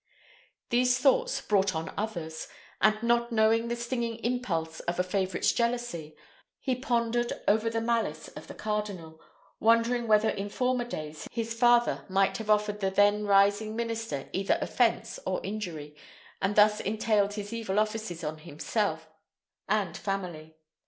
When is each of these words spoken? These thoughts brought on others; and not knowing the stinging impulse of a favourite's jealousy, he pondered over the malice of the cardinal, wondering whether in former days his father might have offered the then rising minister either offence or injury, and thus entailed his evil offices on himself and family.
These 0.71 0.97
thoughts 0.97 1.41
brought 1.41 1.75
on 1.75 1.93
others; 1.95 2.47
and 2.81 3.03
not 3.03 3.31
knowing 3.31 3.67
the 3.67 3.75
stinging 3.75 4.15
impulse 4.23 4.79
of 4.79 4.99
a 4.99 5.03
favourite's 5.03 5.51
jealousy, 5.51 6.15
he 6.59 6.73
pondered 6.73 7.31
over 7.47 7.69
the 7.69 7.81
malice 7.81 8.27
of 8.29 8.47
the 8.47 8.55
cardinal, 8.55 9.21
wondering 9.59 10.07
whether 10.07 10.29
in 10.29 10.49
former 10.49 10.85
days 10.85 11.27
his 11.31 11.53
father 11.53 12.03
might 12.09 12.37
have 12.37 12.49
offered 12.49 12.79
the 12.79 12.89
then 12.89 13.25
rising 13.27 13.75
minister 13.75 14.27
either 14.33 14.57
offence 14.59 15.19
or 15.23 15.39
injury, 15.43 15.95
and 16.41 16.55
thus 16.55 16.79
entailed 16.79 17.33
his 17.35 17.53
evil 17.53 17.77
offices 17.77 18.23
on 18.23 18.39
himself 18.39 19.07
and 19.69 19.95
family. 19.95 20.55